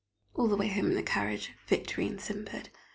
[0.33, 2.69] All the way home in the carriage, Victorine simpered.